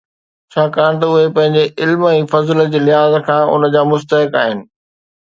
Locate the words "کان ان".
3.31-3.71